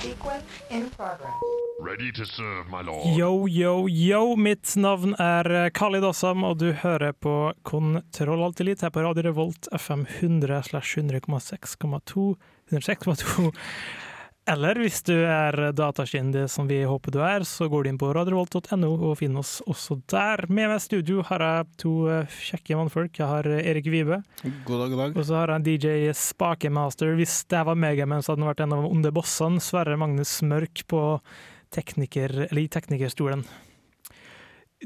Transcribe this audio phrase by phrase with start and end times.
[0.00, 1.32] Sequence in progress.
[1.80, 3.16] Ready to serve, my lord.
[3.18, 4.36] Yo, yo, yo!
[4.36, 9.02] Mitt navn er Kali Khalid Assam, og du hører på Kontroll Alt Elite her på
[9.02, 12.36] Radio Revolt FM 100 slash 100,6,2
[12.70, 13.52] 106,2.
[14.48, 18.08] Eller hvis du er datakyndig som vi håper du er, så går du inn på
[18.16, 20.46] radiovolt.no og finner oss også der.
[20.48, 23.12] Med meg i studio har jeg to eh, kjekke mannfolk.
[23.20, 24.22] Jeg har Erik Vibe,
[24.64, 25.18] God dag, god dag.
[25.20, 27.12] og så har jeg en DJ Spakemaster.
[27.18, 29.60] Hvis det var Megaman, så hadde han vært en av de onde bossene.
[29.60, 31.02] Sverre Magnus Mørk på
[31.74, 33.44] tekniker, teknikerstolen.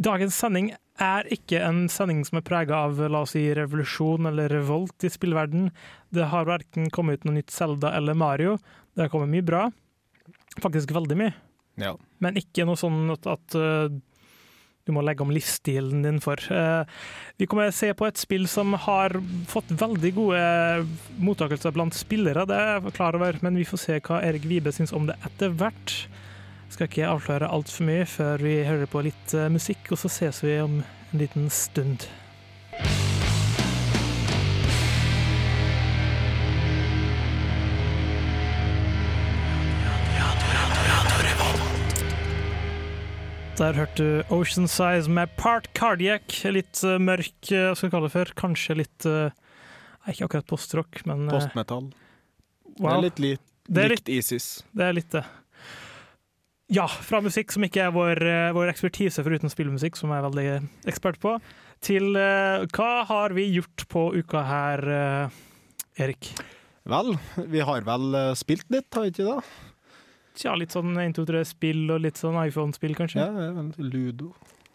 [0.02, 4.52] Dagens sending er ikke en sending som er prega av la oss si, revolusjon eller
[4.52, 5.70] revolt i spillverden.
[6.14, 8.58] Det har verken kommet ut noe nytt Zelda eller Mario.
[8.94, 9.66] Det har kommet mye bra.
[10.62, 11.34] Faktisk veldig mye.
[11.80, 11.96] Ja.
[12.22, 13.92] Men ikke noe sånn at, at uh,
[14.86, 16.40] du må legge om livsstilen din for.
[16.52, 16.82] Uh,
[17.40, 19.14] vi kommer til å se på et spill som har
[19.50, 20.42] fått veldig gode
[21.22, 24.74] mottakelser blant spillere, det er jeg klar over, men vi får se hva Erik Vibe
[24.74, 25.96] syns om det etter hvert.
[26.72, 30.40] Skal ikke avsløre altfor mye før vi hører på litt uh, musikk, og så ses
[30.40, 32.08] vi om en liten stund.
[43.60, 46.40] Der hørte du Ocean Size med Part Cardiac.
[46.56, 48.32] Litt uh, mørk, hva hva skal vi kalle det for?
[48.40, 49.28] Kanskje litt uh,
[50.08, 51.92] ikke akkurat postrock, men eh, Postmetall.
[52.78, 53.36] Det er litt li
[53.68, 54.48] Det er likt ISIS.
[54.72, 55.22] Det er litt det.
[56.72, 60.24] Ja, fra musikk som ikke er vår, eh, vår ekspertise foruten spillmusikk, som jeg er
[60.24, 60.44] veldig
[60.88, 61.34] ekspert på,
[61.84, 66.30] til uh, hva har vi gjort på uka her, uh, Erik?
[66.88, 67.12] Vel,
[67.52, 69.36] vi har vel spilt litt, har vi ikke det?
[70.40, 73.20] Tja, litt sånn 1, 2, 3-spill og litt sånn iPhone-spill, kanskje?
[73.20, 74.32] Ja, Ludo.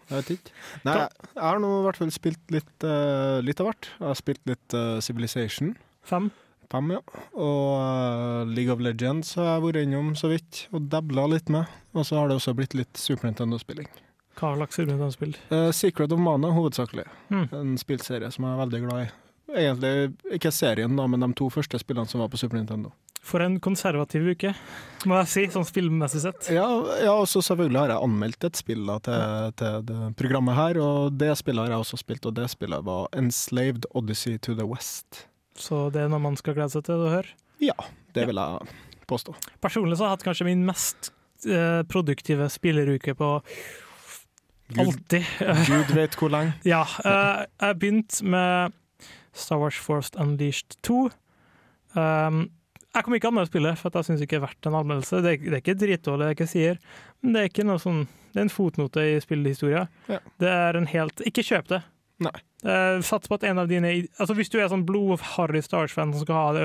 [0.07, 0.57] Jeg vet ikke.
[0.85, 3.89] Nei, jeg har nå i hvert fall spilt litt, uh, litt av hvert.
[3.97, 5.73] Jeg har spilt litt Civilization
[6.07, 6.29] Fem?
[6.72, 7.01] 5, ja.
[7.33, 11.69] Og eh, League of Legends har jeg vært innom så vidt, og dabla litt med.
[11.97, 13.89] Og så har det også blitt litt Super Nintendo-spilling.
[14.38, 15.33] Hva slags spill?
[15.50, 17.07] Uh, Secret of Mana hovedsakelig.
[17.33, 17.47] Mm.
[17.57, 19.07] En spillserie som jeg er veldig glad i.
[19.57, 19.91] Egentlig
[20.38, 22.91] ikke serien, da, men de to første spillene som var på Super Nintendo.
[23.27, 24.53] For en konservativ uke,
[25.09, 26.51] må jeg si, sånn spillmessig sett.
[26.53, 26.67] Ja,
[27.01, 30.79] ja og så selvfølgelig har jeg anmeldt et spill da, til, til det programmet her,
[30.83, 34.67] og det spillet har jeg også spilt, og det spillet var Enslaved Odyssey to the
[34.67, 35.25] West.
[35.62, 37.35] Så det er noe man skal glede seg til å høre.
[37.63, 37.75] Ja,
[38.13, 38.75] det vil jeg
[39.09, 39.35] påstå.
[39.63, 41.12] Personlig så har jeg hatt kanskje min mest
[41.47, 43.31] eh, produktive spilleruke på
[44.68, 45.31] Gud, alltid.
[45.69, 46.51] Gud vet hvor lang.
[46.68, 48.75] Ja, eh, jeg begynte med
[49.38, 51.07] Star Wars Forced Unleashed 2.
[51.97, 52.47] Um,
[52.94, 55.22] jeg kommer ikke anmelde spillet, for at jeg syns ikke det er verdt en anmeldelse.
[55.22, 56.79] Det er, det er ikke dritdårlig, det jeg ikke sier,
[57.22, 59.85] men det er ikke noe sånn Det er en fotnote i spillhistoria.
[60.12, 60.19] Ja.
[60.41, 61.79] Det er en helt Ikke kjøp det.
[62.23, 62.33] Nei.
[62.66, 66.09] Uh, Sats på at en av dine Altså Hvis du er sånn blodharry Star Wars-fan
[66.16, 66.63] som skal ha det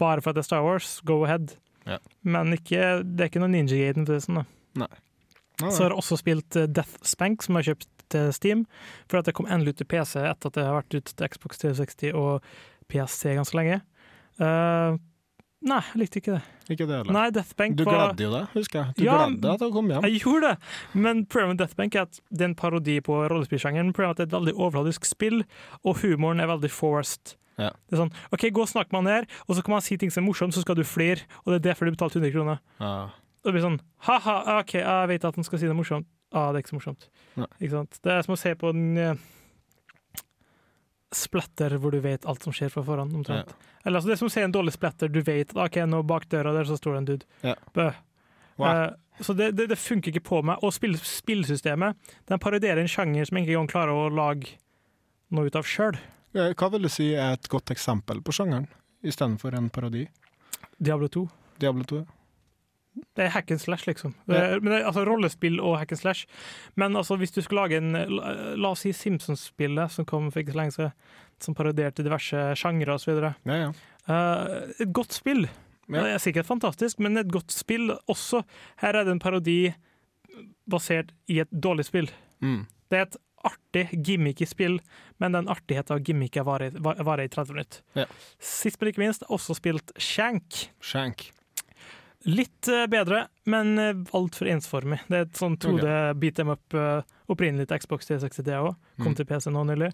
[0.00, 1.52] bare for at det er Star Wars, go ahead.
[1.86, 2.00] Ja.
[2.26, 4.24] Men ikke, det er ikke noe Ninja Gaten for det.
[4.24, 4.88] Sånn, da.
[5.60, 8.64] Nei, Så har jeg også spilt eh, Death Spank, som jeg har kjøpt til Steam,
[9.06, 11.32] for at det kom endelig ut til PC etter at det har vært ute til
[11.34, 12.48] Xbox 360 og
[12.92, 13.78] PSC ganske lenge.
[14.42, 14.98] Eh,
[15.62, 16.42] nei, jeg likte ikke det.
[16.72, 17.12] Ikke det heller.
[17.16, 18.94] Nei, Death Bank Du var gledde jo deg, husker jeg.
[18.98, 20.06] Du Ja, gledde deg til å komme hjem.
[20.08, 23.18] Jeg gjorde det, men problemet med Death Bank er at det er en parodi på
[23.32, 23.92] rollespillsjangeren.
[23.96, 25.42] Problemet er at det er et veldig overfladisk spill,
[25.84, 27.36] og humoren er veldig forced.
[27.60, 27.70] Ja.
[27.88, 29.98] Det er sånn, ok, Gå og snakk med han her, og så kan man si
[30.00, 32.32] ting som er morsomt, så skal du flire, og det er derfor du betalte 100
[32.34, 32.62] kroner.
[32.80, 32.94] Ja.
[33.42, 36.06] Og det blir sånn ha-ha, OK, jeg vet at han skal si det morsomt.
[36.32, 37.08] Ah, det er ikke så morsomt.
[37.60, 37.98] Ikke sant?
[38.00, 39.24] Det er som å se på den eh,
[41.16, 43.14] splatter hvor du vet alt som skjer fra forhånd.
[43.20, 43.52] omtrent.
[43.84, 45.12] Eller altså, Det er som å se en dårlig splatter.
[45.12, 47.26] Du vet at ok, nå bak døra der så står det en dude.
[47.42, 47.54] Ja.
[47.74, 47.90] Bø.
[48.60, 48.66] Wow.
[48.68, 50.62] Uh, så det, det, det funker ikke på meg.
[50.64, 51.98] Og spill, spillsystemet
[52.30, 54.56] den parodierer en sjanger som jeg ikke engang klarer å lage
[55.32, 55.98] noe ut av sjøl.
[56.32, 58.66] Eh, Hva vil du si er et godt eksempel på sjangeren,
[59.04, 60.06] istedenfor en parodi?
[60.80, 61.26] Diablo 2.
[61.60, 62.02] Diablo 2?
[63.16, 64.12] Det er hack and slash, liksom.
[64.28, 66.26] Er, men det er, altså Rollespill og hack and slash.
[66.76, 70.52] Men altså, hvis du skulle lage en La, oss si Simpsons-spillet som kom for ikke
[70.52, 70.92] så lenge siden,
[71.42, 73.16] som parodierte diverse sjangre osv.
[73.48, 73.70] Ja, ja.
[74.08, 75.46] Uh, et godt spill.
[75.88, 76.02] Ja.
[76.04, 78.42] Det er sikkert fantastisk, men et godt spill også.
[78.84, 79.58] Her er det en parodi
[80.70, 82.08] basert i et dårlig spill.
[82.44, 82.64] Mm.
[82.92, 84.78] Det er et artig, gimmicky spill,
[85.18, 87.80] men den artigheten av gimmicket varer, var- i 30 minutter.
[87.98, 88.06] Ja.
[88.38, 90.68] Sist, men ikke minst, også spilt Shank.
[90.80, 91.32] Shank.
[92.28, 95.00] Litt eh, bedre, men uh, altfor ensformig.
[95.08, 95.86] Det er et sånn 2D
[96.22, 97.00] beat them up uh,
[97.32, 98.76] opprinnelig til Xbox 360 det òg.
[99.02, 99.16] Kom Mm.
[99.18, 99.92] til PC nå nylig.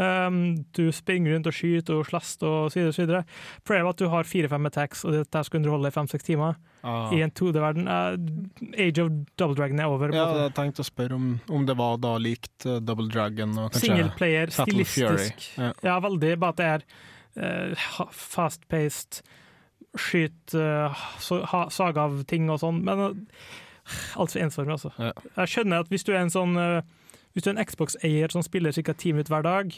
[0.00, 0.36] Um,
[0.72, 2.92] du springer rundt og skyter og slester og så videre.
[2.96, 3.24] Så videre.
[3.76, 6.56] Er at du har fire-fem attacks, og dette skal underholde i fem-seks timer.
[6.82, 7.12] Ah.
[7.12, 7.88] I en 2D-verden.
[7.88, 10.12] Uh, Age of Double Dragon er over.
[10.16, 13.72] Ja, jeg tenkte å spørre om, om det var da likt uh, Double Dragon og
[13.74, 15.48] kanskje Singleplayer, stilistisk.
[15.60, 15.72] Ja.
[15.84, 16.32] Ja, veldig.
[16.40, 19.20] Bare at det er uh, fast-paced,
[19.98, 22.82] skyt, uh, så, saga av ting og sånn.
[22.86, 23.54] Men uh,
[24.20, 24.92] altfor ensformig, altså.
[24.98, 25.12] Ja.
[25.42, 26.80] Jeg skjønner at hvis du er en sånn uh,
[27.32, 28.92] Hvis du er en Xbox-eier som spiller ca.
[28.92, 29.76] ti minutter hver dag,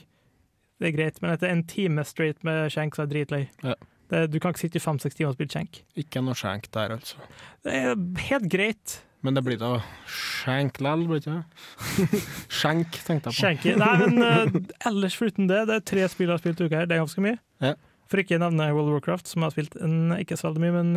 [0.82, 3.43] det er greit, men etter en time straight med skjenk, så er jeg dritlei.
[3.62, 3.76] Ja.
[4.11, 5.78] Det, du kan ikke sitte i fem-seks timer og spille skjenk.
[6.02, 7.28] Ikke noe skjenk der, altså.
[7.62, 7.94] Det er
[8.26, 8.96] helt greit.
[9.25, 9.70] Men det blir da
[10.11, 12.19] skjenk lell, blir det ikke?
[12.52, 13.38] Skjenk, tenkte jeg på.
[13.38, 13.76] Skjenke.
[13.81, 16.82] Nei, men uh, ellers foruten det, det er tre spill jeg har spilt i uka
[16.82, 17.38] her, det er ganske mye.
[17.64, 17.72] Ja.
[18.10, 20.62] For ikke å nevne World of Warcraft, som jeg har spilt en, ikke så veldig
[20.64, 20.90] mye, men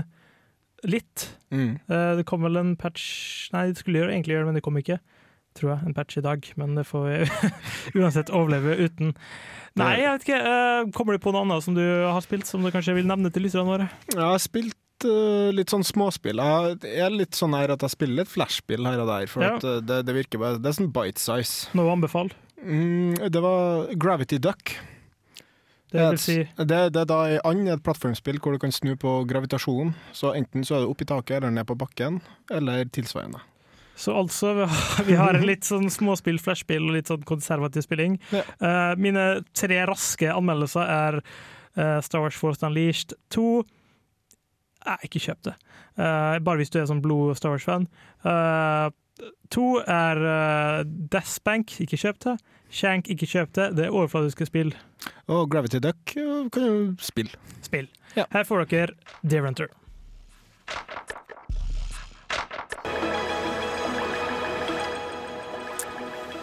[0.87, 1.27] litt.
[1.49, 1.77] Mm.
[1.89, 4.77] Eh, det kom vel en patch Nei, det skulle egentlig gjøre det, men det kom
[4.81, 4.99] ikke.
[5.57, 5.87] Tror jeg.
[5.89, 7.15] En patch i dag, men det får vi
[8.03, 9.15] uansett overleve uten.
[9.79, 10.41] Nei, jeg vet ikke.
[10.51, 13.31] eh, kommer du på noe annet som du har spilt, som du kanskje vil nevne
[13.33, 13.87] til lytterne våre?
[14.13, 16.43] Jeg har spilt eh, litt sånn småspill.
[16.43, 19.55] Jeg er litt sånn her at jeg spiller litt flashspill her og der, for Ja.
[19.81, 21.71] det, det virker bare Det er sånn bite size.
[21.77, 22.37] Noe å anbefale?
[22.61, 24.75] Mm, det var Gravity Duck.
[25.91, 28.95] Det vil si det, det er da ei and, et plattformspill hvor du kan snu
[28.99, 29.93] på gravitasjonen.
[30.11, 32.19] Så enten så er det opp i taket eller ned på bakken,
[32.51, 33.39] eller tilsvarende.
[33.97, 34.67] Så altså,
[35.07, 38.19] vi har- litt sånn småspill, flashspill og litt sånn konservativ spilling.
[38.35, 38.43] Ja.
[38.61, 39.23] Uh, mine
[39.57, 43.63] tre raske anmeldelser er uh, Star Wars Force Unleashed 2.
[44.87, 45.55] Jeg ikke kjøp det.
[45.97, 47.87] Uh, bare hvis du er sånn blod Star Wars-fan.
[49.55, 52.35] To er uh, Deathbank, ikke kjøpt det.
[52.69, 53.67] Shank, ikke kjøpt det.
[53.79, 54.75] Det er overfladiske spill.
[55.27, 56.13] Og Gravity Duck
[56.51, 57.35] kan jo spille.
[57.61, 57.87] spill.
[58.15, 58.25] Ja.
[58.31, 58.93] Her får dere
[59.27, 59.67] Deer Hunter.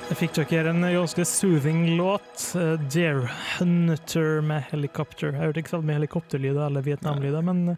[0.05, 2.53] Jeg fikk dere en ganske soothing låt.
[2.61, 3.25] eh, Deer
[3.59, 5.33] Hunter med helikopter.
[5.33, 7.77] Jeg hørte ikke så mye helikopterlyder eller Vietnamlyder, men eh,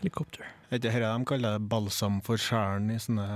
[0.00, 0.46] helikopter.
[0.70, 3.28] Er ikke dette de kaller balsam for sjelen i sånne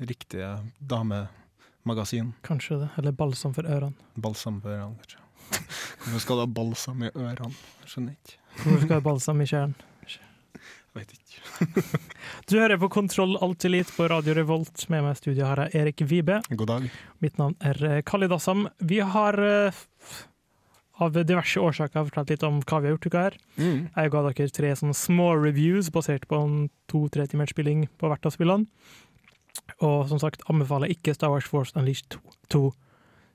[0.00, 0.48] riktige
[0.80, 2.32] damemagasin?
[2.46, 2.90] Kanskje det.
[2.98, 3.94] Eller balsam for ørene.
[4.16, 5.18] Balsam for ørene, kanskje.
[6.02, 7.54] Hvorfor skal du ha balsam i ørene?
[7.82, 8.38] Jeg Skjønner ikke.
[8.58, 9.88] Hvorfor skal du ha balsam i kjernen?
[10.92, 12.00] Jeg vet ikke.
[12.50, 14.82] Du hører på Kontroll Alt Elite på Radio Revolt.
[14.92, 16.42] Med meg i studio her er Erik Vibe.
[16.50, 16.88] God dag.
[17.24, 18.66] Mitt navn er eh, Khalid Assam.
[18.82, 19.78] Vi har eh,
[21.00, 23.38] av diverse årsaker fortalt litt om hva vi har gjort uka her.
[23.56, 23.78] Mm.
[23.94, 26.58] Jeg ga dere tre sånne små reviews basert på en
[26.92, 28.68] to-tre timers spilling på hvert av spillene.
[29.82, 32.18] Og som sagt anbefaler ikke Star Wars Force Unleashed
[32.52, 32.66] 2.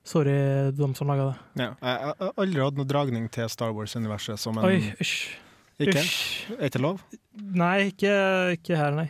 [0.07, 1.65] Sorry, de som laga det.
[1.65, 1.71] Ja.
[1.83, 5.36] Jeg har aldri hatt noe dragning til Star Wars-universet som en Oi, usch.
[5.83, 6.00] Ikke?
[6.00, 6.48] Usch.
[6.56, 7.01] Er ikke lov?
[7.36, 8.13] Nei, ikke,
[8.56, 9.09] ikke her, nei.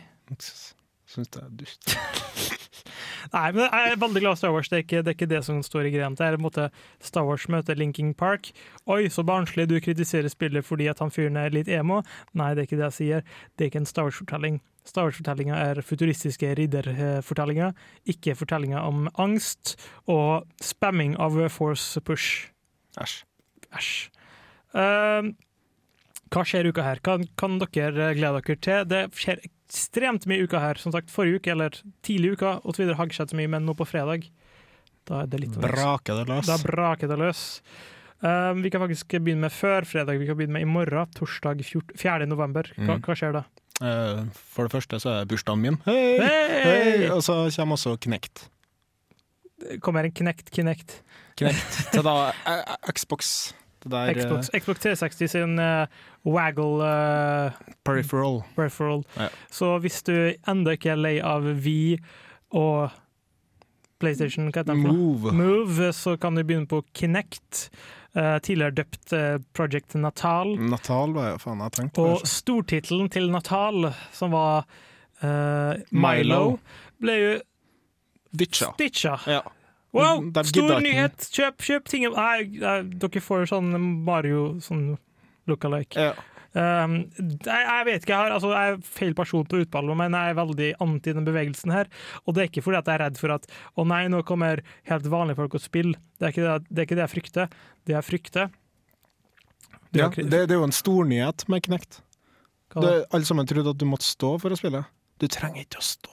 [1.08, 1.94] Syns det er dust.
[3.32, 4.68] Nei, men Jeg er veldig glad i Star Wars.
[4.72, 6.08] Det er ikke det, er ikke det som står i greia.
[6.16, 6.68] Det er en måte
[7.04, 8.50] Star Wars møter Linking Park.
[8.88, 12.00] Oi, så barnslig, du kritiserer spillet fordi at han fyren er litt emo.
[12.38, 13.26] Nei, det er ikke det jeg sier.
[13.56, 14.60] Det er ikke en Star Wars-fortelling.
[14.88, 17.74] Star Wars-fortellinga er futuristiske ridderfortellinger,
[18.08, 19.74] ikke fortellinger om angst
[20.08, 22.48] og spamming av force push.
[22.98, 23.18] Æsj.
[23.76, 23.92] Æsj.
[24.72, 25.28] Uh,
[26.32, 27.00] hva skjer uka her?
[27.04, 28.88] Hva kan dere glede dere til?
[28.88, 30.80] Det skjer ekstremt mye uka her.
[30.80, 33.68] Som sagt, forrige uke, eller tidlig i uka, videre har ikke skjedd så mye, men
[33.68, 34.26] nå på fredag,
[35.08, 36.48] da er det litt Braker det løs.
[36.48, 37.44] Da braker det løs.
[38.18, 40.18] Uh, vi kan faktisk begynne med før fredag.
[40.20, 42.26] Vi kan begynne med i morgen, torsdag 4.
[42.26, 42.72] november.
[42.76, 43.04] Hva, Mm.
[43.06, 43.44] hva skjer da?
[43.82, 45.76] Eh, For det første så er det bursdagen min.
[45.86, 46.18] Hei!
[46.18, 46.62] Hei!
[46.64, 47.10] Hei!
[47.14, 48.48] Og så kommer også Knekt.
[49.82, 51.00] Kommer en Kinect Kinect.
[51.38, 53.52] Knekt til da eh, Xbox.
[53.82, 55.86] Det der eh, Xbox, Xbox 360 sin uh,
[56.26, 57.52] waggle uh,
[57.86, 58.42] peripheral.
[58.56, 59.04] peripheral.
[59.16, 59.28] Ja.
[59.50, 61.98] Så hvis du enda ikke er lei av Vi
[62.50, 62.90] og
[63.98, 64.94] PlayStation, hva heter noe?
[64.94, 65.34] Move.
[65.34, 67.68] Move, så kan du begynne på Kinect.
[68.14, 70.54] Eh, tidligere døpt eh, Project Natal.
[70.70, 74.64] Natal var jeg, faen jeg tenkte Og stortittelen til Natal, som var
[75.22, 76.58] uh, Milo,
[77.02, 77.36] ble jo
[78.38, 78.74] Ditcha.
[78.78, 79.14] ditcha.
[79.26, 79.42] Ja.
[79.96, 81.30] Wow, stor nyhet!
[81.32, 82.04] Kjøp, kjøp ting!
[82.12, 83.70] Nei, nei, dere får sånn
[84.04, 84.90] Mario sånn
[85.48, 86.10] look-alike.
[86.10, 86.12] Ja.
[86.56, 89.92] Um, jeg, jeg vet ikke, jeg, har, altså, jeg er feil person til å utballe
[89.92, 91.90] meg, men jeg er veldig anti den bevegelsen her.
[92.24, 93.44] Og det er ikke fordi at jeg er redd for at
[93.78, 96.00] å nei, nå kommer helt vanlige folk og spiller.
[96.18, 97.60] Det er ikke det, det, er ikke det jeg frykter.
[97.88, 98.48] Det jeg frykter
[99.92, 102.02] det Ja, det, det er jo en stornyhet med Knekt.
[102.76, 104.84] Alle sammen trodde at du måtte stå for å spille.
[105.18, 106.12] Du trenger ikke å stå.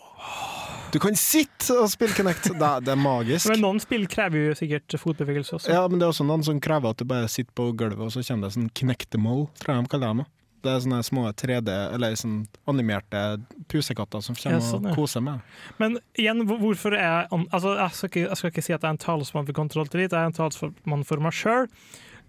[0.96, 2.54] Du kan sitte og spille Kinect!
[2.56, 3.50] Det, det er magisk.
[3.52, 5.74] Men noen spill krever jo sikkert fotbevegelse også.
[5.74, 8.14] Ja, men det er også noen som krever at du bare sitter på gulvet, og
[8.14, 10.26] så kommer det sånn Kinectable, tror jeg de kaller det.
[10.64, 12.38] det er sånne små 3D, eller sånn
[12.72, 13.26] animerte
[13.68, 14.94] pusekatter som kommer Ja, sånn, ja.
[14.94, 15.44] og koser med.
[15.84, 18.88] Men igjen, hvorfor er jeg altså, jeg, skal ikke, jeg skal ikke si at jeg
[18.88, 21.68] er en talsmann for Control Delete, jeg er en talsmann for meg sjøl.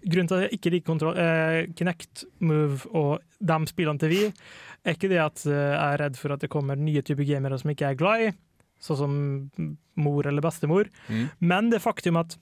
[0.03, 4.19] Grunnen til at jeg ikke liker kontroll, eh, Kinect, Move og de spillene til vi,
[4.83, 7.57] er ikke det at eh, jeg er redd for at det kommer nye typer gamere
[7.63, 8.35] som ikke er glad i,
[8.79, 11.29] sånn som mor eller bestemor, Mm.
[11.39, 12.37] men det faktum at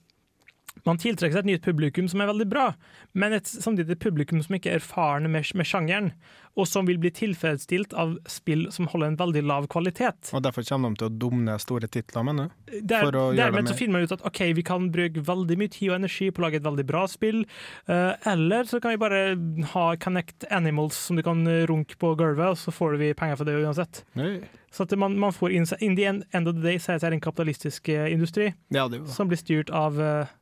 [0.86, 2.70] man tiltrekker seg et nytt publikum som er veldig bra,
[3.18, 6.12] men et, samtidig et publikum som ikke er erfarne med, med sjangeren,
[6.56, 10.30] og som vil bli tilfredsstilt av spill som holder en veldig lav kvalitet.
[10.32, 12.78] Og derfor kommer de til å dumne store titler, mener du?
[12.80, 15.98] Der, dermed så finner man ut at ok, vi kan bruke veldig mye tid og
[15.98, 17.42] energi på å lage et veldig bra spill,
[17.90, 19.24] uh, eller så kan vi bare
[19.74, 23.48] ha Connect Animals som du kan runke på gulvet, og så får vi penger for
[23.48, 24.04] det uansett.
[24.16, 24.38] Nei.
[24.72, 27.00] Så at man, man får inn, in the end, end of the day så er
[27.00, 30.34] det en kapitalistisk eh, industri Ja, det som blir styrt av eh,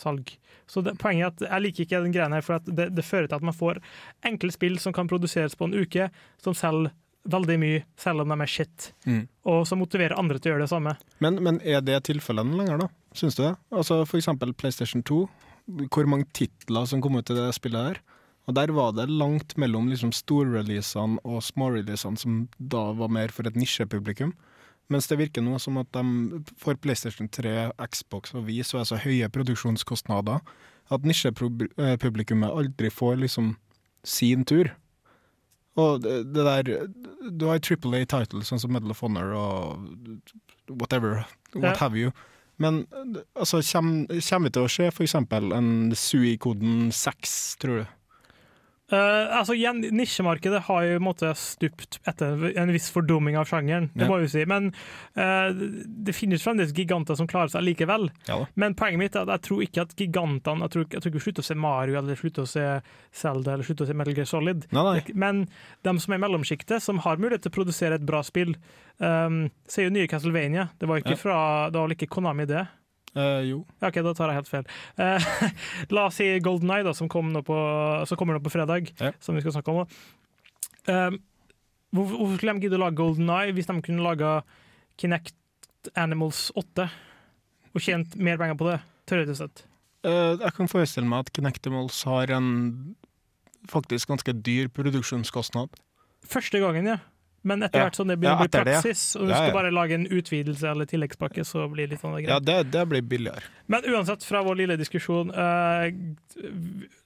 [0.00, 0.34] salg.
[0.66, 3.04] Så det, poenget er at jeg liker ikke den greia her, for at det, det
[3.06, 3.80] fører til at man får
[4.26, 6.08] enkle spill som kan produseres på en uke,
[6.42, 6.92] som selger
[7.26, 9.24] veldig mye, selv om de er shit, Mm.
[9.50, 10.92] og som motiverer andre til å gjøre det samme.
[11.18, 12.88] Men, men er det tilfellene lenger, da?
[13.16, 13.56] Syns du det?
[13.72, 15.24] Altså For eksempel PlayStation 2.
[15.90, 17.98] Hvor mange titler som kom ut i det spillet her?
[18.46, 23.48] Og der var det langt mellom liksom storreleasene og småreleasene, som da var mer for
[23.48, 24.30] et nisjepublikum.
[24.92, 28.84] Mens det virker nå som at de for PlayStation 3, Xbox og Wii så er
[28.86, 30.38] så høye produksjonskostnader
[30.94, 33.56] at nisjepublikummet aldri får liksom
[34.06, 34.70] sin tur.
[35.76, 36.86] Og det, det der
[37.36, 39.90] Du har Triple A title, sånn som Medal of Honor og
[40.70, 41.76] whatever, what Ja.
[41.82, 42.12] have you.
[42.58, 42.86] Men
[43.36, 45.14] altså, kommer vi til å se f.eks.
[45.14, 47.86] en SUI-koden 6, tror du?
[48.86, 54.04] Eh, altså igjen, Nisjemarkedet har jo måte stupt etter en viss fordumming av sjangeren, det
[54.06, 54.08] Ja.
[54.12, 54.44] må vi si.
[54.46, 54.68] Men
[55.18, 58.06] uh, det finnes fremdeles giganter som klarer seg likevel.
[58.28, 58.44] Ja.
[58.54, 61.18] Men poenget mitt er at jeg tror ikke at gigantene Jeg tror, jeg tror ikke
[61.18, 62.66] vi slutter å se Mario eller slutter å se
[63.10, 64.66] Zelda eller slutter å se Metal Gear Solid.
[64.70, 65.02] Nei, nei.
[65.18, 65.48] Men
[65.82, 68.54] de som er i mellomsjiktet, som har mulighet til å produsere et bra spill,
[69.02, 70.70] um, ser jo nye Castlevania.
[70.78, 71.22] Det var ikke Ja.
[71.26, 72.68] fra, det var vel ikke Konami det?
[73.16, 73.62] Eh, jo.
[73.80, 74.66] Ja, OK, da tar jeg helt feil.
[75.00, 75.52] Uh,
[75.96, 77.56] la oss si Golden Eye, da, som, kom på,
[78.08, 79.14] som kommer nå på fredag, Ja.
[79.24, 79.86] som vi skal snakke om.
[80.86, 81.16] Uh,
[81.96, 84.36] hvorfor, hvorfor skulle de gidde å lage Golden Eye hvis de kunne laga
[85.00, 86.88] Kinect Animals 8
[87.76, 88.78] og tjent mer penger på det?
[89.08, 89.64] Teoretisk sett.
[90.06, 92.48] Eh, jeg kan forestille meg at Connectimals har en
[93.70, 95.72] faktisk ganske dyr produksjonskostnad.
[96.26, 96.98] Første gangen, ja.
[97.46, 98.64] Men etter hvert som det Ja, begynner å bli ja.
[98.66, 102.16] praksis, og du skal bare lage en utvidelse eller tilleggspakke, så blir det litt sånn
[102.18, 102.46] Ja, greit.
[102.48, 103.46] det, det blir billigere.
[103.70, 105.86] Men uansett, fra vår lille diskusjon uh,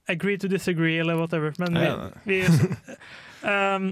[0.08, 1.52] Agree to disagree, eller whatever.
[1.60, 1.90] Men vi,
[2.24, 2.40] vi
[3.46, 3.90] um,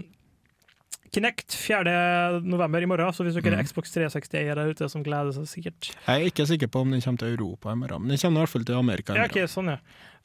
[1.14, 2.40] Kinect 4.
[2.44, 3.68] november i morgen, så hvis dere er Mhm.
[3.70, 7.00] Xbox 360-eiere der ute som gleder seg sikkert Jeg er ikke sikker på om den
[7.00, 9.24] kommer til Europa i morgen, men den kommer i hvert fall til Amerika i Ja,
[9.30, 9.78] ok, sånn, ja.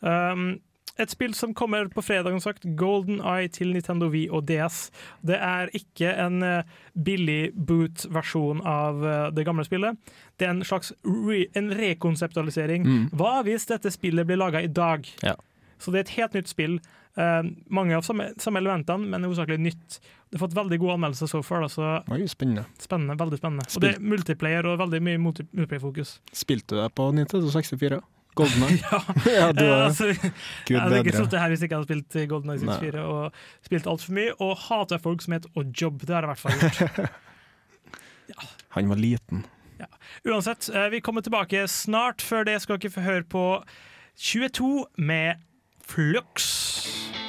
[0.04, 0.60] Um,
[1.02, 4.92] et spill som kommer på fredag, sagt, Golden Eye til Nintendo Wii og DS.
[5.26, 9.98] Det er ikke en eh, billig boot-versjon av eh, det gamle spillet.
[10.38, 12.86] Det er en slags re en rekonseptualisering.
[12.86, 13.08] Mm.
[13.18, 15.10] Hva hvis dette spillet blir laga i dag?
[15.26, 15.34] Ja.
[15.82, 16.78] Så det er et helt nytt spill.
[17.14, 19.98] Uh, mange av samme, samme elementene, men hovedsakelig nytt.
[20.32, 22.00] Det har fått veldig gode anmeldelser so far, Altså.
[22.08, 22.64] så Oi, spennende.
[22.82, 23.66] spennende, veldig spennende.
[23.70, 26.16] Og det er multiplayer og veldig mye multiplayer-fokus.
[26.34, 28.00] Spilte du det på Nintendo 64?
[28.36, 28.80] Golden Eye?
[28.84, 29.00] Ja,
[29.40, 30.12] ja, du Eh, altså,
[30.68, 33.42] Gud jeg hadde ikke sittet her hvis jeg ikke hadde spilt Golden Eye 64 og
[33.66, 36.06] spilt altfor mye, og hater folk som heter Oddjob.
[36.06, 37.20] Det har jeg i hvert fall gjort.
[38.78, 39.46] Han var liten.
[40.26, 42.22] Uansett, eh, vi kommer tilbake snart.
[42.22, 43.46] Før det skal dere få høre på
[44.16, 45.44] 22 med
[45.84, 47.23] Flux.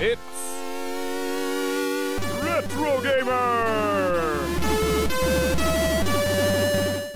[0.00, 0.20] It's
[2.40, 4.44] Retro Gamer!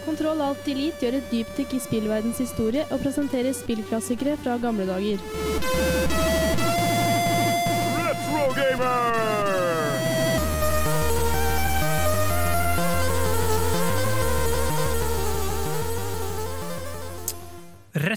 [0.05, 5.23] Kontroll Alt Elite gjør et dypdykk i spillverdens historie og presenterer spillklassikere fra gamle dager.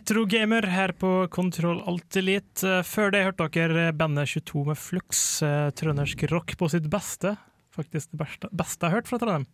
[0.05, 2.61] Retrogamer her på Kontroll Alt Elite.
[2.67, 7.31] Eh, Før det hørte dere bandet 22 med Flux, eh, trøndersk rock på sitt beste.
[7.73, 9.47] Faktisk det beste, beste jeg har hørt fra Trondheim.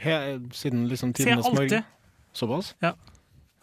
[0.00, 0.14] He,
[0.56, 1.84] siden liksom tidenes morgen.
[2.34, 2.72] Såpass?
[2.80, 2.94] Jeg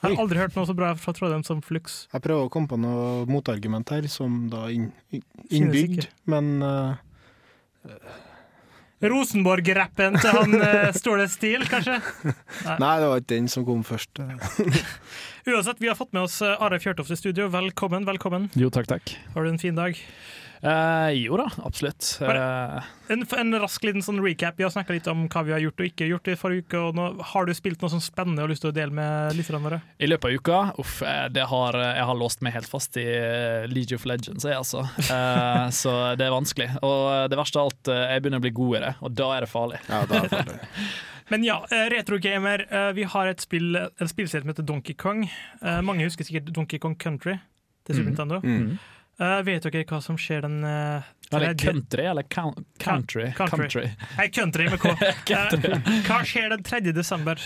[0.04, 2.06] har aldri hørt noe så bra fra Trondheim som Flux.
[2.14, 7.90] Jeg prøver å komme på noe motargument her, som da inn, inn- innbygd, men eh,
[9.00, 12.00] Rosenborg-rappen til han uh, Ståle Stil, kanskje?
[12.84, 14.20] Nei, det var ikke den som kom først.
[15.50, 17.48] Uansett, vi har fått med oss eh, Are Fjørtoft i studio.
[17.54, 18.50] Velkommen, velkommen.
[18.60, 19.16] Jo, takk, takk.
[19.36, 19.96] Har du en fin dag?
[20.62, 22.18] Eh, jo da, absolutt.
[22.22, 24.58] Uh, En, en rask liten sånn recap.
[24.60, 26.82] Vi har snakka litt om hva vi har gjort og ikke gjort i forrige uke.
[26.90, 29.64] og nå, Har du spilt noe sånn spennende og lyst til å dele med lytterne
[29.64, 29.80] våre?
[29.98, 33.08] I løpet av uka uff, eh, det har, jeg har låst meg helt fast i
[33.72, 34.84] League of Legends, jeg, altså.
[35.08, 36.70] Uh, så det er vanskelig.
[36.84, 39.48] Og det verste av alt, jeg begynner å bli god i det, og da er
[39.48, 39.82] det farlig.
[39.88, 40.60] Ja, da er det farlig.
[41.30, 41.60] Men ja,
[41.94, 42.64] retrogamer.
[42.98, 45.28] Vi har et spill, en spillserie som heter Donkey Kong.
[45.86, 47.36] Mange husker sikkert Donkey Kong Country
[47.86, 48.10] til Super mm.
[48.10, 48.40] Nintendo.
[48.42, 48.80] Mm.
[49.20, 51.04] Eh, vet dere hva som skjer den uh,
[51.36, 53.32] Eller country, eller coun- country.
[53.36, 53.90] Country.
[54.18, 54.94] Nei, country med K.
[55.36, 56.80] Eh, hva skjer den 3.
[56.96, 57.42] desember?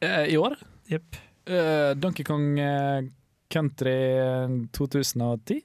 [0.00, 0.54] Eh, I år?
[0.90, 1.18] Jepp.
[1.50, 3.02] Eh, Donkey Kong eh,
[3.50, 5.60] Country eh, 2010?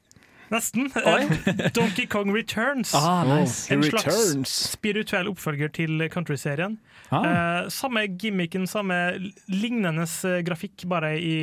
[0.50, 0.90] Nesten.
[0.96, 2.96] Eh, Donkey Kong Returns.
[2.96, 3.70] Ah, Oh, nice.
[3.74, 4.56] En slags- returns.
[4.74, 6.78] Spirituell oppfølger til countryserien.
[7.12, 7.22] Ah.
[7.30, 8.98] Eh, samme gimmicken, samme
[9.52, 11.38] lignende eh, grafikk, bare i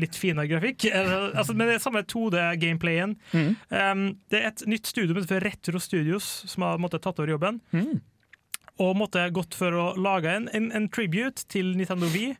[0.00, 0.88] litt finere grafikk.
[0.92, 3.16] Altså, men det er samme 2D-gameplayen.
[3.32, 3.54] Mm.
[3.70, 7.32] Um, det er et nytt studio som heter Retro Studios, som har måtte, tatt over
[7.36, 7.60] jobben.
[7.72, 7.98] Mm.
[8.84, 12.34] Og måtte gått for å lage en, en, en tribute til Nintendo Wii.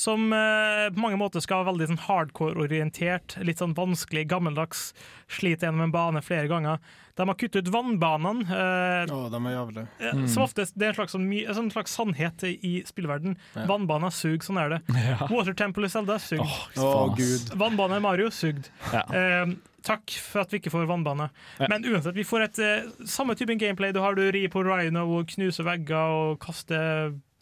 [0.00, 4.90] Som eh, på mange måter skal være veldig sånn hardcore-orientert, litt sånn vanskelig, gammeldags.
[5.28, 6.78] Sliter gjennom en bane flere ganger.
[7.18, 8.46] De har kuttet ut vannbanene.
[8.48, 9.84] eh, oh, de er jævlig.
[10.00, 10.22] Mm.
[10.32, 13.36] Som oftest, Det er en slags, sånn, my- en sånn slags sannhet i spillverden.
[13.54, 13.66] Ja.
[13.68, 14.80] Vannbaner sug, sånn er det.
[15.10, 15.26] Ja.
[15.28, 16.40] Water Temple i Zelda sugd.
[16.78, 17.50] Åh, oh, gud.
[17.60, 18.70] Vannbane i Mario sugd.
[18.94, 19.02] Ja.
[19.12, 19.52] Eh,
[19.84, 21.28] takk for at vi ikke får vannbane.
[21.58, 21.66] Ja.
[21.68, 23.92] Men uansett, vi får et eh, samme type gameplay.
[23.92, 26.80] Da har du ri på Rhino og knuse vegger og kaste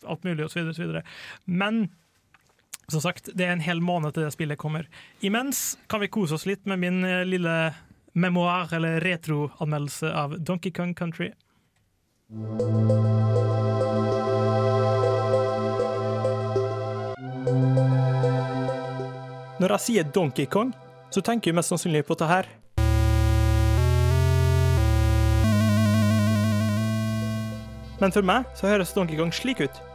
[0.07, 0.75] alt mulig osv.
[1.47, 1.85] Men
[2.93, 4.87] som sagt, det er en hel måned til det spillet kommer.
[5.21, 7.75] Imens kan vi kose oss litt med min eh, lille
[8.17, 11.33] memoar, eller retroanmeldelse av Donkey Kong Country.
[19.59, 20.73] Når jeg sier Donkey Kong,
[21.13, 22.49] så tenker jeg mest sannsynlig på det her.
[27.99, 29.88] Men for meg så høres Donkey Kong slik ut.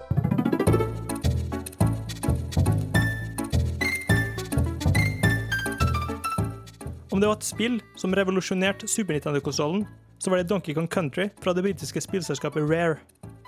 [7.13, 9.83] Om det var et spill som revolusjonerte Super Nintendo-konsollen,
[10.17, 12.95] så var det Donkey Kong Country fra det britiske spillselskapet Rare.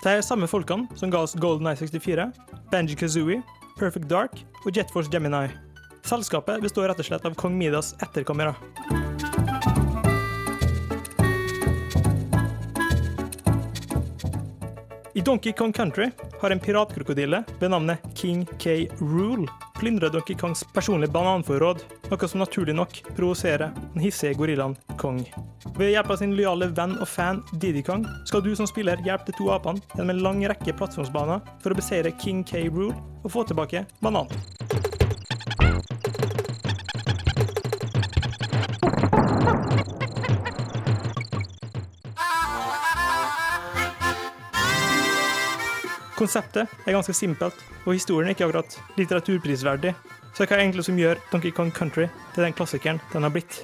[0.04, 2.28] Det er samme folkene som ga oss Golden Eye 64,
[2.70, 3.40] Banji Kazooie,
[3.74, 5.50] Perfect Dark og Jet Force Gemini.
[6.06, 8.54] Selskapet består rett og slett av kong Midas etterkommere.
[15.18, 18.84] I Donkey Kong Country har en piratkrokodille ved navnet King K.
[19.02, 25.22] Rule plyndra Donkey Kongs personlige bananforråd, noe som naturlig nok provoserer den hissige gorillaen Kong.
[25.76, 29.32] Ved hjelp av sin lojale venn og fan Diddy Kong skal du som spiller hjelpe
[29.32, 32.68] de to apene gjennom en lang rekke plattformsbaner for å beseire King K.
[32.70, 34.30] Rule og få tilbake bananen.
[46.16, 49.92] Konseptet er ganske simpelt, og historien er ikke akkurat litteraturprisverdig.
[50.36, 53.32] Så hva er det egentlig som gjør Donkey Kong Country til den klassikeren den har
[53.32, 53.62] blitt?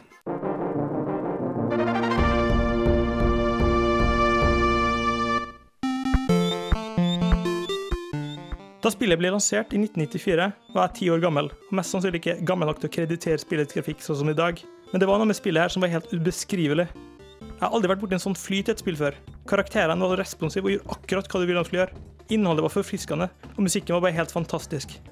[8.81, 12.39] Da spillet ble lansert i 1994, var jeg ti år gammel, og mest sannsynlig ikke
[12.49, 14.65] gammel nok til å kreditere spillets grafikk sånn som i dag.
[14.95, 16.89] Men det var noe med spillet her som var helt ubeskrivelig.
[16.89, 19.21] Jeg har aldri vært borti en sånn flyt i et spill før.
[19.45, 22.05] Karakterene var responsive og gjorde akkurat hva du ville de skulle gjøre.
[22.33, 25.03] Innholdet var forfriskende, og musikken var bare helt fantastisk.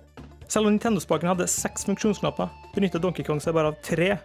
[0.50, 4.16] Selv om Nintendo-spaken hadde seks funksjonsknapper, benytter Donkey Kong seg bare av tre.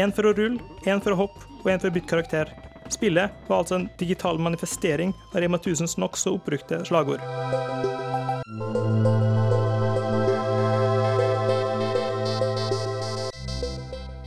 [0.00, 2.52] Én for å rulle, én for å hoppe og én for å bytte karakter.
[2.88, 7.20] Spillet var altså en digital manifestering av Rema 1000s nokså oppbrukte slagord.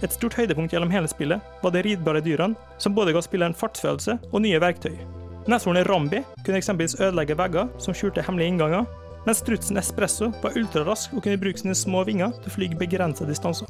[0.05, 4.19] Et stort høydepunkt gjennom hele spillet var de ridbare dyrene, som både ga spilleren fartsfølelse
[4.29, 5.01] og nye verktøy.
[5.49, 8.85] Neshornet Rambi kunne eksempelvis ødelegge vegger som skjulte hemmelige innganger,
[9.29, 13.29] mens strutsen Espresso var ultrarask og kunne bruke sine små vinger til å fly begrensede
[13.29, 13.69] distanser.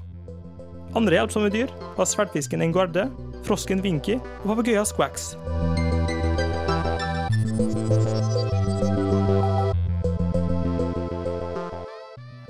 [0.95, 3.09] Andre hjelpsomme dyr var sverdfisken Enguarde,
[3.43, 5.33] frosken Vinky og papegøyen Squax.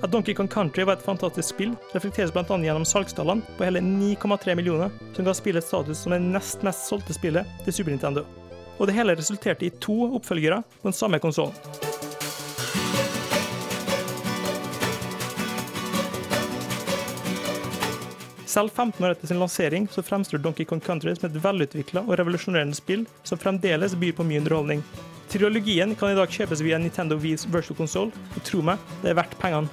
[0.05, 2.45] At Donkey Kong Country var et fantastisk spill, reflekteres bl.a.
[2.45, 7.17] gjennom salgstallene på hele 9,3 millioner, som ga spillet status som det nest mest solgte
[7.17, 8.27] spillet til Super Nintendo.
[8.77, 11.57] Og det hele resulterte i to oppfølgere på den samme konsollen.
[18.49, 22.15] Selv 15 år etter sin lansering så fremstår Donkey Kong Country som et velutvikla og
[22.17, 24.81] revolusjonerende spill som fremdeles byr på mye underholdning.
[25.29, 29.19] Trilogien kan i dag kjøpes via Nintendo Wii's virtual console, og tro meg, det er
[29.21, 29.69] verdt pengene.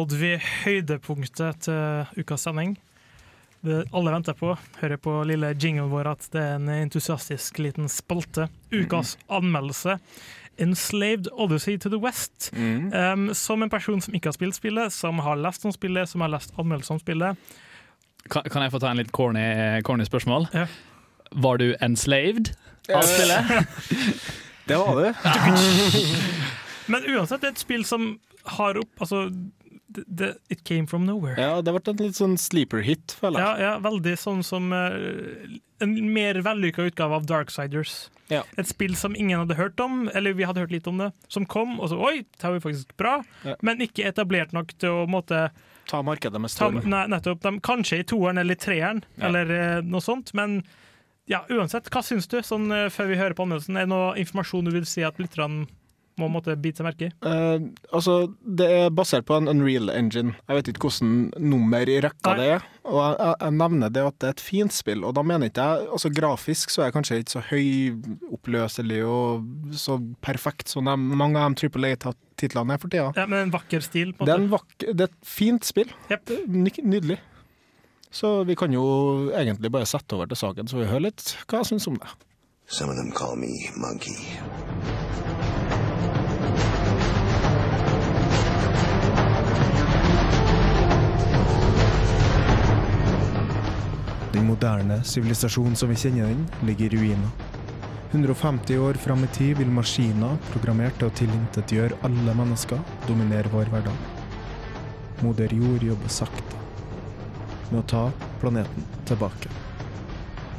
[0.00, 2.78] Nådde vi høydepunktet til ukas sending.
[3.60, 7.90] Det alle venter på, hører på lille jingle vår at det er en entusiastisk liten
[7.92, 8.48] spalte.
[8.72, 9.98] Ukas anmeldelse.
[10.56, 12.50] 'Enslaved Odyssey to the West'.
[12.56, 16.20] Um, som en person som ikke har spilt spillet, som har lest om spillet, som
[16.20, 17.36] har lest anmeldelser om spillet.
[18.30, 19.44] Kan, kan jeg få ta en litt corny,
[19.84, 20.48] corny spørsmål?
[20.52, 20.66] Ja.
[21.32, 22.52] Var du enslaved
[22.88, 23.68] av spillet?
[24.70, 25.12] Det var du.
[26.92, 28.12] Men uansett, det er et spill som
[28.44, 29.24] har opp Altså,
[30.06, 31.36] det, it came from nowhere.
[31.40, 33.48] Ja, det ble en litt sånn sleeper hit, føler jeg.
[33.62, 38.08] Ja, ja, veldig sånn som eh, en mer vellykka utgave av Darksiders.
[38.30, 38.44] Ja.
[38.60, 41.46] Et spill som ingen hadde hørt om, eller vi hadde hørt litt om det, som
[41.50, 43.56] kom, og så oi, det var jo faktisk bra, Ja.
[43.66, 45.48] men ikke etablert nok til å måtte
[45.90, 46.82] Ta markedet med ta, storm.
[46.88, 49.26] nei, nettopp, de, Kanskje i toeren eller treeren, Ja.
[49.26, 50.62] eller eh, noe sånt, men
[51.26, 53.76] ja, uansett, hva syns du, sånn eh, før vi hører på anmeldelsen?
[53.76, 55.66] Er det noe informasjon du vil si at lytterne
[56.20, 57.12] må måtte bite seg merke i?
[57.24, 60.36] Uh, altså, det er basert på en Unreal Engine.
[60.46, 62.38] Jeg vet ikke hvordan nummer i rekka Nei.
[62.38, 62.68] det er.
[62.90, 65.50] Og jeg, jeg, jeg nevner det at det er et fint spill, og da mener
[65.50, 70.88] ikke jeg altså Grafisk så er det kanskje ikke så høyoppløselig og så perfekt som
[70.88, 73.10] de, mange av de Triple A-titlene er for tida.
[73.18, 75.66] Ja, men en vakker stil, på Det er, en en vakker, det er et fint
[75.66, 75.92] spill.
[76.10, 76.32] Yep.
[76.48, 77.20] Nydelig.
[78.10, 81.62] Så vi kan jo egentlig bare sette over til saken, så vi hører litt hva
[81.62, 82.10] jeg syns om det.
[82.66, 84.18] Some of them call me Monkey.
[94.30, 97.48] Den moderne sivilisasjonen som vi kjenner den, ligger i ruiner.
[98.10, 103.70] 150 år fram i tid vil maskiner, programmert til å tilintetgjøre alle mennesker, dominere vår
[103.70, 104.06] hverdag.
[105.22, 106.58] Moder jord jobber sakte
[107.70, 108.04] med å ta
[108.40, 109.50] planeten tilbake.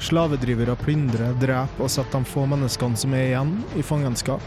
[0.02, 4.44] Slavedrivere plyndrer, dreper og setter de få menneskene som er igjen, i fangenskap.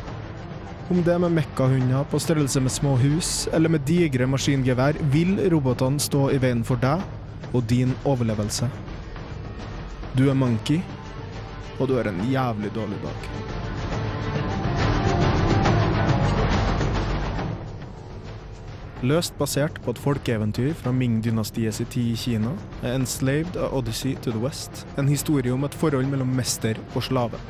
[0.93, 5.37] Om det er med mekkahunder på størrelse med små hus, eller med digre maskingevær, vil
[5.53, 7.05] robotene stå i veien for deg
[7.55, 8.69] og din overlevelse.
[10.15, 10.77] Du er monkey,
[11.83, 13.25] og du har en jævlig dårlig dag.
[19.03, 24.15] Løst basert på et folkeeventyr fra Ming-dynastiet sin tid i Kina, er 'Enslaved av Odyssey
[24.15, 27.43] to the West' en historie om et forhold mellom mester og slave.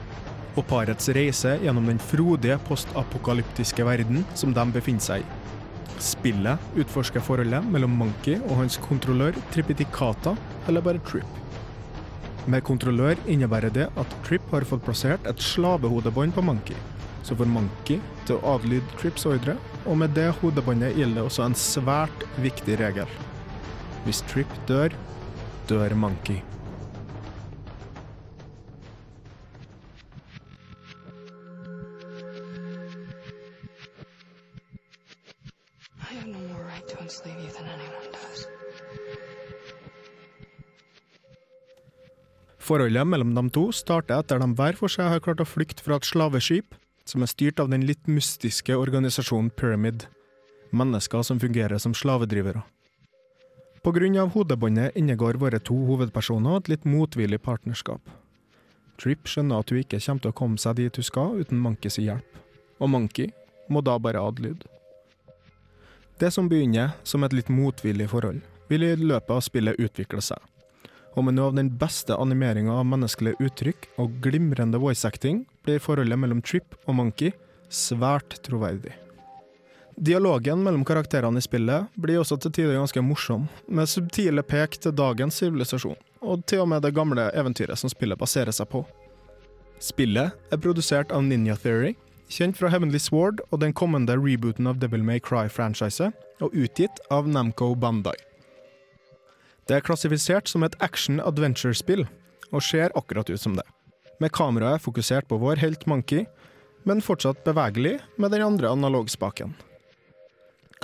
[0.57, 5.25] Og parets reise gjennom den frodige postapokalyptiske verden som de befinner seg i.
[5.99, 10.35] Spillet utforsker forholdet mellom Monkey og hans kontrollør Tripitikata,
[10.67, 11.44] eller bare Trip.
[12.45, 16.77] Med kontrollør innebærer det at Trip har fått plassert et slavehodebånd på Monkey,
[17.25, 19.55] som får Monkey til å adlyde Trips ordre,
[19.89, 23.09] og med det hodebåndet gjelder også en svært viktig regel.
[24.05, 24.93] Hvis Trip dør,
[25.71, 26.43] dør Monkey.
[35.97, 38.45] I have no more right to enslave you than anyone does.
[42.65, 45.99] Forholdet mellom de to starter etter de hver for seg har klart å flykte fra
[46.01, 50.07] et slaveskip som er styrt av den litt mystiske organisasjonen Pyramid,
[50.73, 52.63] mennesker som fungerer som slavedrivere.
[53.85, 58.01] Av hodebåndet innegår våre to hovedpersoner et litt motvillig partnerskap.
[58.97, 62.01] Trip skjønner at hun ikke kommer til å komme seg dit hun skal uten Monkeys
[62.01, 62.41] hjelp,
[62.81, 63.29] og Monkey
[63.69, 64.65] må da bare adlyde.
[66.17, 68.41] Det som begynner som et litt motvillig forhold,
[68.73, 70.54] vil i løpet av spillet utvikle seg
[71.15, 75.83] og med noe av den beste animeringa av menneskelige uttrykk og glimrende voice acting blir
[75.83, 77.33] forholdet mellom Trip og Monkey
[77.71, 78.95] svært troverdig.
[79.97, 84.95] Dialogen mellom karakterene i spillet blir også til tider ganske morsom, med subtile pek til
[84.97, 88.83] dagens sivilisasjon, og til og med det gamle eventyret som spillet baserer seg på.
[89.79, 91.95] Spillet er produsert av Ninja Theory,
[92.27, 96.11] kjent fra Heavenly Sword og den kommende rebooten av Devil May Cry-franchiset,
[96.43, 98.17] og utgitt av Namco Bandai.
[99.65, 102.05] Det er klassifisert som et action-adventure-spill,
[102.53, 103.65] og ser akkurat ut som det.
[104.21, 106.27] Med kameraet fokusert på vår helt Monkey,
[106.85, 109.55] men fortsatt bevegelig med den andre analogspaken.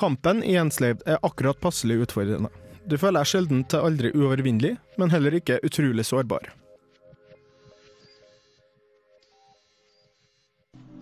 [0.00, 2.48] Kampen i Enslaved er akkurat passelig utfordrende.
[2.88, 6.48] Du føler deg sjelden til aldri uovervinnelig, men heller ikke utrolig sårbar.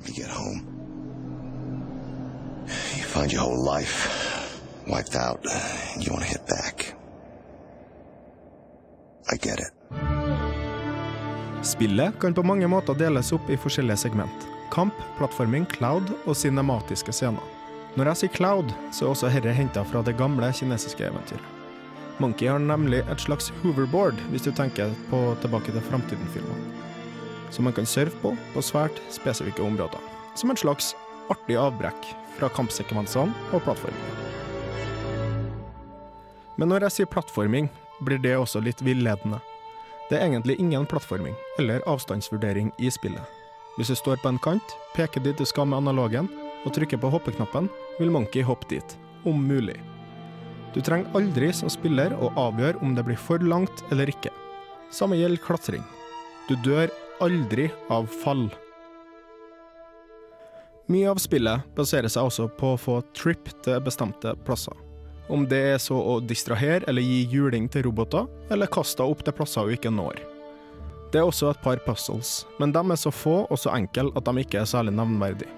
[0.09, 0.67] You get home.
[2.97, 4.09] You find your whole life
[4.87, 5.45] wiped out.
[6.01, 6.98] You want to hit back.
[9.33, 9.73] I get it.
[11.67, 14.49] Spillet kan på mange måter deles opp i forskjellige segment.
[14.71, 17.43] Kamp, plattforming, cloud og cinematiske scener.
[17.99, 21.55] Når jeg sier cloud, så er også dette henta fra det gamle kinesiske eventyret.
[22.23, 26.63] Monkey har nemlig et slags hoverboard, hvis du tenker på Tilbake til framtiden-filmen.
[27.51, 30.01] Som man kan surfe på på svært spesifikke områder.
[30.37, 30.95] Som en slags
[31.31, 34.15] artig avbrekk fra kampsekvensene og plattformene.
[36.59, 37.69] Men når jeg sier plattforming,
[38.05, 39.41] blir det også litt villedende.
[40.09, 43.25] Det er egentlig ingen plattforming eller avstandsvurdering i spillet.
[43.77, 46.31] Hvis du står på en kant, peker dit du skal med analogen,
[46.67, 47.69] og trykker på hoppeknappen,
[48.01, 48.97] vil Monkey hoppe dit,
[49.29, 49.77] om mulig.
[50.75, 54.33] Du trenger aldri som spiller å avgjøre om det blir for langt eller ikke.
[54.91, 55.85] Samme gjelder klatring.
[56.49, 56.91] Du dør
[57.23, 58.49] aldri av fall.
[60.89, 64.88] Mye av spillet baserer seg også på å få trip til bestemte plasser.
[65.29, 69.37] Om det er så å distrahere eller gi juling til roboter, eller kaste opp til
[69.37, 70.23] plasser hun ikke når.
[71.13, 74.27] Det er også et par puzzles, men de er så få og så enkle at
[74.29, 75.53] de ikke er særlig nevnverdige.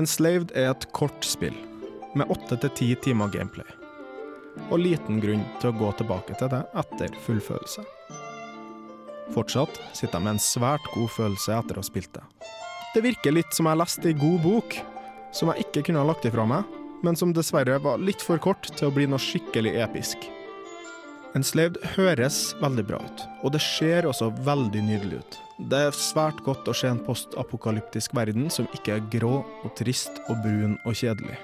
[0.00, 1.54] Enslaved er et kort spill,
[2.18, 3.68] med åtte til ti timer gameplay.
[4.70, 7.84] Og liten grunn til å gå tilbake til det etter fullfølelse.
[9.34, 12.24] Fortsatt sitter jeg med en svært god følelse etter å ha spilt det.
[12.94, 14.76] Det virker litt som jeg leste ei god bok,
[15.34, 16.64] som jeg ikke kunne ha lagt ifra meg,
[17.04, 20.28] men som dessverre var litt for kort til å bli noe skikkelig episk.
[21.34, 25.38] Enslaved høres veldig bra ut, og det ser også veldig nydelig ut.
[25.70, 30.22] Det er svært godt å se en postapokalyptisk verden som ikke er grå og trist
[30.28, 31.36] og brun og kjedelig.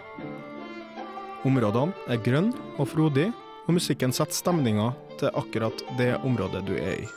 [1.47, 3.35] Områdene er grønne og frodige,
[3.67, 7.11] og musikken setter stemninga til akkurat det området du er i.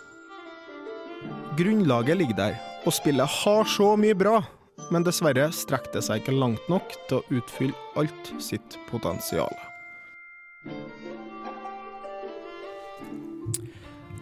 [1.58, 4.42] Grunnlaget ligger der, og spillet har så mye bra,
[4.92, 9.54] men dessverre strekte det seg ikke langt nok til å utfylle alt sitt potensial.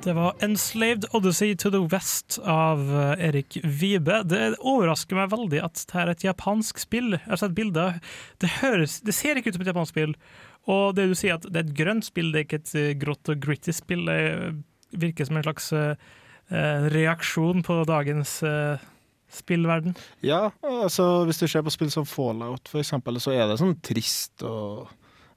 [0.01, 4.23] Det var 'Enslaved Odyssey to the West' av eh, Erik Vibe.
[4.25, 7.11] Det overrasker meg veldig at det er et japansk spill.
[7.19, 7.99] Jeg har sett bilder.
[8.41, 10.15] Det, høres, det ser ikke ut som et japansk spill.
[10.65, 12.95] Og det du sier at det er et grønt spill, det er ikke et eh,
[12.97, 14.09] grått og gritty spill.
[14.09, 15.93] Det virker som en slags eh,
[16.97, 18.39] reaksjon på dagens
[19.31, 19.95] spillverden.
[20.21, 23.77] Ja, altså hvis du ser på spill som Fallout for eksempel, så er det sånn
[23.81, 24.87] trist og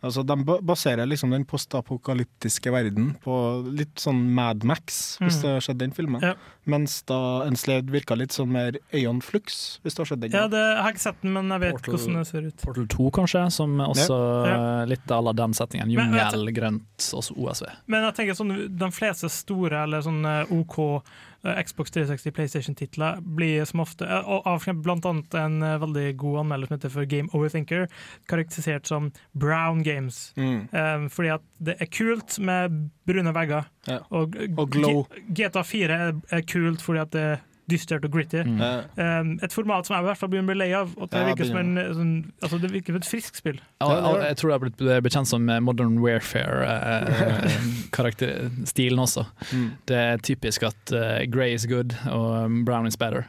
[0.04, 3.34] Altså, De baserer liksom den postapokalyptiske verden på
[3.72, 5.40] litt sånn Mad Max, hvis Mm.
[5.42, 6.20] du har sett den filmen.
[6.20, 6.34] Ja.
[6.66, 10.30] Mens da Enslaved virka litt sånn mer Aeon Flux, hvis du har sett den.
[10.30, 12.56] Ja, det, jeg har ikke sett den, men jeg vet Portal- hvordan det ser ut.
[12.60, 14.84] Portal 2, kanskje, som er også Ja.
[14.84, 15.88] litt à la den settingen.
[15.90, 17.66] Jungel, grønt, også OSV.
[17.86, 21.02] Men jeg tenker sånn, de fleste store eller sånn eh, OK
[21.44, 26.40] Xbox 360 PlayStation-titler blir som ofte eh, og Av blant annet en eh, veldig god
[26.44, 27.86] anmelder som heter for Game Overthinker,
[28.30, 30.32] karakterisert som brown games.
[30.40, 30.68] Mm.
[30.72, 33.68] Eh, fordi at det er kult med brune vegger.
[33.90, 34.00] Ja.
[34.10, 35.04] Og, Og glow.
[35.28, 38.42] G- GTA 4 er, er kult fordi at det er dystert og gritty.
[38.44, 38.60] Mm.
[38.60, 40.88] Eh, et format som jeg i hvert fall begynner å bli lei av.
[40.98, 43.58] Og det, Ja, virker som en, eh, sånn, altså det virker som et friskt spill.
[43.80, 43.94] Ja, ja,
[44.28, 49.22] jeg tror det har blitt bekjent som eh, Modern Warfare-stilen også.
[49.52, 49.68] Mm.
[49.88, 53.24] Det er typisk at uh, grey is good og um, brown is better.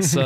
[0.00, 0.22] Så,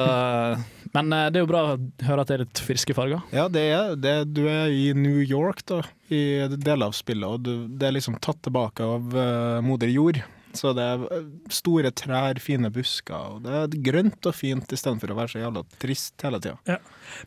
[0.94, 3.21] men uh, det er jo bra å høre at det er litt friske farger.
[3.35, 4.16] Ja, det er det.
[4.37, 8.14] Du er i New York da, i deler av spillet, og du, det er liksom
[8.23, 10.23] tatt tilbake av uh, moder jord.
[10.59, 15.14] Så det er eh, store trær, fine busker, og det er grønt og fint istedenfor
[15.14, 16.59] å være så jævla trist hele tida.
[16.68, 16.79] Ja.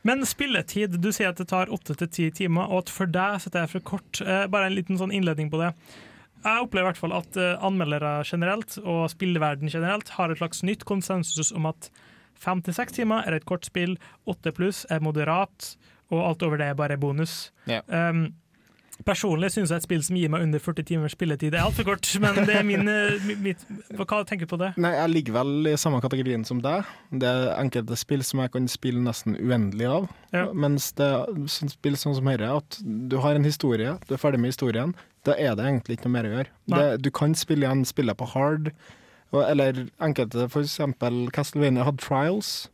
[0.08, 3.40] Men spilletid, du sier at det tar åtte til ti timer, og at for deg
[3.44, 4.22] så er for kort.
[4.24, 5.72] Eh, bare en liten sånn innledning på det.
[6.42, 10.64] Jeg opplever i hvert fall at eh, anmeldere generelt, og spillverden generelt, har et slags
[10.68, 11.92] nytt konsensus om at
[12.42, 13.96] fem til seks timer er et kort spill,
[14.30, 15.76] åtte pluss er moderat,
[16.12, 17.52] og alt over det er bare bonus.
[17.70, 17.84] Ja.
[17.88, 18.32] Um,
[19.08, 22.08] Personlig syns jeg et spill som gir meg under 40 timers spilletid er altfor kort,
[22.24, 23.64] men det er min, eh, mitt,
[23.98, 24.72] hva tenker du på det?
[24.82, 26.88] Nei, jeg ligger vel i samme kategorien som deg.
[27.12, 30.10] Det er enkelte spill som jeg kan spille nesten uendelig av.
[30.36, 30.48] Ja.
[30.54, 34.42] Mens det er spill sånn som dette, at du har en historie, du er ferdig
[34.42, 34.96] med historien,
[35.28, 36.52] da er det egentlig ikke noe mer å gjøre.
[36.74, 38.72] Det, du kan spille igjen spillet på hard,
[39.32, 42.70] eller enkelte, eksempel Castlevania hadde Trials.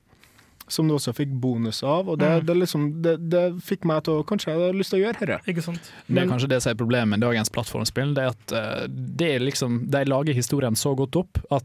[0.68, 2.46] Som du også fikk bonus av, og det, Mm.
[2.46, 5.20] det, liksom, det, det fikk meg til å Kanskje jeg hadde lyst til å gjøre
[5.22, 5.38] dette.
[5.54, 5.92] Ikke sant?
[6.08, 8.12] Det er kanskje det som er problemet med dagens plattformspill.
[8.18, 11.64] Det er at eh, det er liksom, De lager historien så godt opp at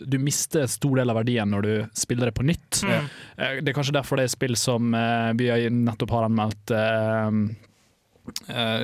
[0.00, 2.80] du mister stor del av verdien når du spiller det på nytt.
[2.88, 3.10] Mm.
[3.36, 6.72] Eh, Det er kanskje derfor det er spill som eh, vi har nettopp har anmeldt
[6.72, 7.28] uh,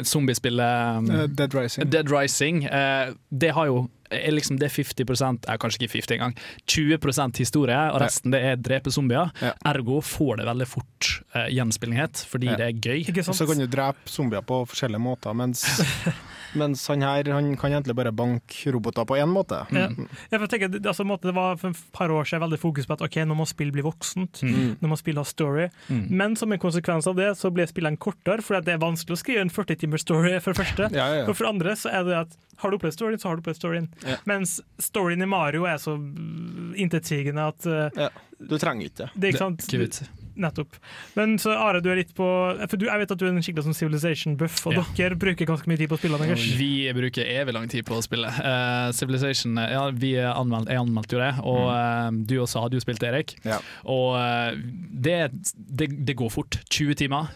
[0.05, 1.90] Zombiespillet Eh, Dead Rising.
[1.90, 2.66] Dead Rising.
[2.68, 6.35] Uh, det har jo er liksom det er 50% er kanskje ikke 50 engang,
[6.69, 9.31] 20% historie, og resten det er drepe zombier.
[9.43, 9.53] Ja.
[9.73, 12.57] Ergo får det veldig fort uh, gjenspillinghet, fordi Ja.
[12.61, 13.01] det er gøy.
[13.09, 15.64] Ikke Og så kan du drepe zombier på forskjellige måter, mens,
[16.61, 19.62] mens han her han kan egentlig bare banke roboter på én måte.
[19.75, 19.88] Ja.
[20.31, 22.61] Ja, for jeg tenker, det- altså, måte, det var for et par år siden veldig
[22.62, 24.43] fokus på at ok, nå må spill bli voksent.
[24.45, 24.77] Mm.
[24.81, 25.69] Nå må spill ha story.
[25.88, 26.07] Mm.
[26.11, 29.23] Men som en konsekvens av det, så ble spillene kortere, for det er vanskelig å
[29.25, 30.90] skrive en 40 timers story, for det første.
[30.95, 31.29] Ja, ja, ja.
[31.29, 33.59] Og for andre så er det at har du opplevd storyen, så har du opplevd
[33.59, 33.88] storyen.
[34.05, 34.19] Ja.
[34.29, 38.11] Mens storyen i Mario er så mm, intetsigende at uh, Ja.
[38.45, 39.11] Du trenger ikke det.
[39.14, 40.05] det er ikke er sant ikke vits.
[40.35, 40.77] Nettopp.
[41.14, 42.27] Men så Are, du er litt på
[42.67, 44.83] For du, jeg vet at du er en skikkelig sånn Civilization-buff, og Ja.
[44.99, 46.43] dere bruker ganske mye tid på spillene deres.
[46.59, 48.33] Vi bruker evig lang tid på å spille.
[48.35, 52.83] Uh, Civilization, ja, vi anmeldt, jeg anmeldte jo det, og eh, du også hadde jo
[52.83, 53.37] spilt, Erik.
[53.47, 53.61] Ja.
[53.87, 54.59] Og uh,
[55.07, 56.59] det, det, det går fort.
[56.67, 57.31] 20 timer.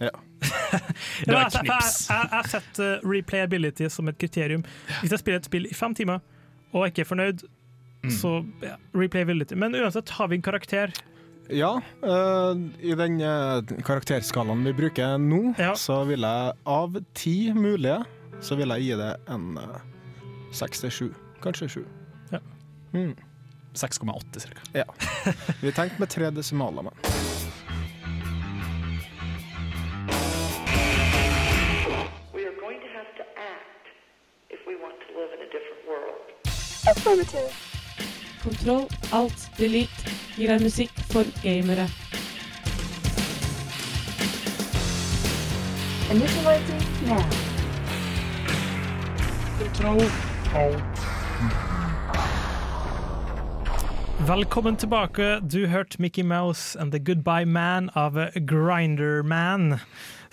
[0.00, 0.10] Ja.
[1.24, 2.08] Det Ja, var jeg knips.
[2.08, 4.64] jeg- jeg har sett eh, replayability som et kriterium.
[5.00, 6.20] Hvis jeg spiller et spill i fem timer
[6.72, 7.44] og ikke er fornøyd,
[8.04, 8.10] Mm.
[8.12, 8.30] så
[8.62, 9.54] ja, replayability.
[9.56, 10.92] Men uansett, har vi en karakter?
[11.50, 18.04] Ja, eh, i den eh, karakterskalaen vi bruker nå, så vil jeg av ti mulige,
[18.40, 19.58] så vil jeg gi det en
[20.52, 21.08] seks til sju.
[21.42, 21.84] Kanskje sju.
[22.32, 22.38] Ja.
[22.92, 23.16] Mm.
[23.74, 24.60] 6,8 cirka.
[24.74, 24.84] Ja.
[25.62, 26.92] Vi tenkte med tre desimaler, men.
[36.88, 37.50] Affirmative.
[38.42, 41.88] Kontroll, alt, delete gir deg musikk for gamere.
[46.14, 47.24] Initializing now.
[49.58, 50.04] Kontroll,
[50.54, 51.02] alt.
[54.26, 55.40] Velkommen tilbake.
[55.40, 58.12] Du hørte Mickey Mouse and The Goodbye Man av
[58.46, 59.80] Grinder Man.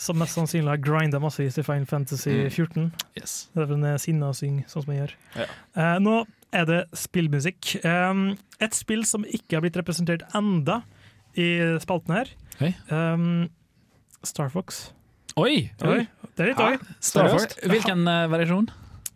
[0.03, 2.49] Som mest sannsynlig har grinda massevis i Final Fantasy Mm.
[2.51, 2.87] 14.
[3.19, 3.35] Yes.
[3.53, 5.13] Det er vel en sinne å sånn som jeg gjør.
[5.39, 5.45] Ja.
[5.79, 6.15] Eh, nå
[6.53, 7.77] er det spillmusikk.
[7.87, 8.25] Um,
[8.59, 10.81] et spill som ikke har blitt representert enda
[11.39, 11.47] i
[11.81, 12.29] spalten her.
[12.59, 12.75] Hey.
[12.91, 13.47] Um,
[14.23, 14.91] Star Fox.
[15.39, 15.71] Oi!
[15.81, 16.03] Oi.
[16.35, 16.75] Det er litt oi.
[17.01, 17.55] Star Fox?
[17.65, 18.67] Hvilken uh, variasjon?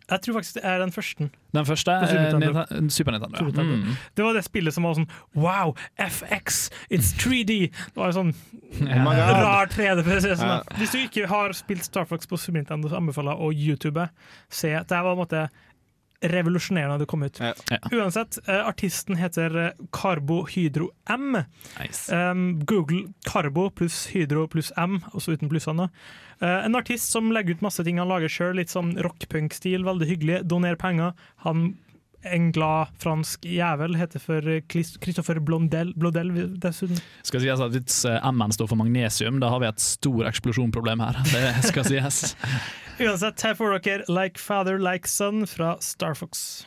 [0.08, 1.26] Jeg tror faktisk det er den første.
[1.54, 1.94] Den første?
[2.08, 2.48] Super eh, Nintendo.
[2.64, 3.38] Nintendo- Super Nintendo.
[3.44, 3.64] Ja.
[3.76, 3.98] Mm.
[4.16, 7.58] Det var det spillet som var sånn Wow, FX, it's 3D!
[7.74, 8.32] Det var sånn
[8.88, 10.04] Oh rar 3D.
[10.04, 10.54] for å si det sånn.
[10.56, 10.78] Ja.
[10.80, 14.08] Hvis du ikke har spilt Star Fox på Super Nintendo, så anbefaler jeg å YouTube.
[14.50, 14.72] Se.
[14.72, 15.48] Det var en måte
[16.22, 17.40] revolusjonerende da det kom ut.
[17.94, 21.44] Uansett, eh, artisten heter eh, Carbo Hydro M.
[22.12, 25.90] Um, Google Carbo pluss Hydro pluss M, også uten plussene.
[26.42, 30.10] Uh, en artist som legger ut masse ting han lager sjøl, litt sånn rockpunk-stil, veldig
[30.10, 30.42] hyggelig.
[30.50, 31.14] Doner penger.
[31.46, 31.76] Han
[32.32, 37.00] en glad fransk jævel heter for eh, Christopher Blondel, Blondel dessuten.
[37.28, 41.04] Skal sies at Hvis eh, M-en står for magnesium, da har vi et stor eksplosjonproblem
[41.06, 41.22] her.
[41.32, 42.36] Det skal sies.
[43.00, 46.66] Uansett, her får dere Like Father Like Son fra Star Fox.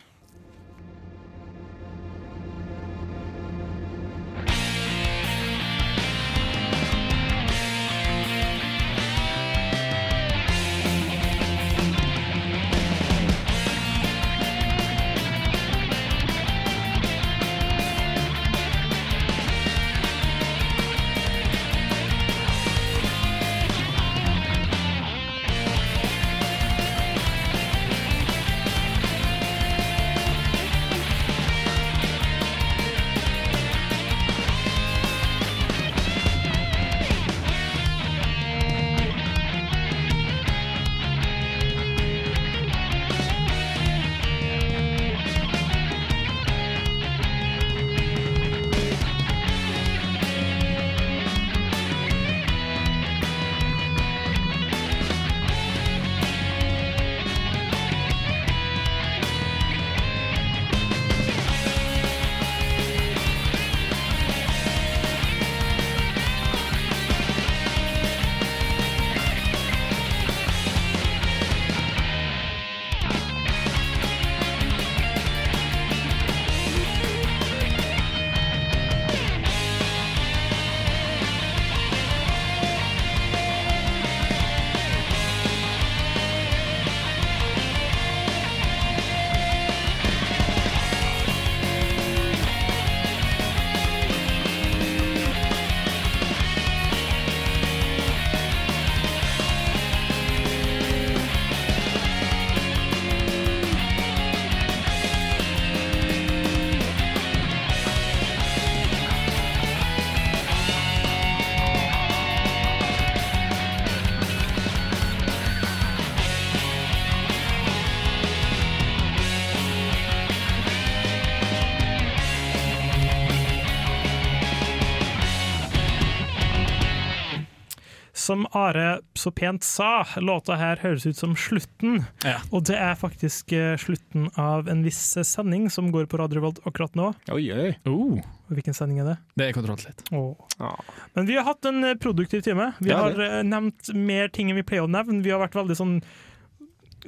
[128.20, 132.02] Som Are så pent sa, låta her høres ut som slutten.
[132.26, 132.36] Ja.
[132.52, 136.60] Og det er faktisk eh, slutten av en viss sending som går på Radio Revolt
[136.68, 137.12] akkurat nå.
[137.32, 137.70] Oi, oi.
[137.88, 138.18] Oh,
[138.50, 139.16] Hvilken sending er det?
[139.40, 140.02] det er kontroll litt.
[140.12, 140.74] Åh.
[141.14, 142.72] Men vi har hatt en eh, produktiv time.
[142.84, 145.22] Vi har eh, nevnt mer ting enn vi pleier å nevne.
[145.24, 145.96] Vi har vært veldig sånn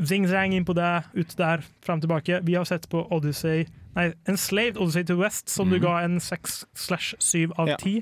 [0.00, 2.40] zing-zang inn på det, ut der, frem tilbake.
[2.46, 5.82] Vi har sett på Odyssey Nei, Enslaved Odyssey to West, som du Mhm.
[5.84, 8.00] ga en 6 slash 7 av 10.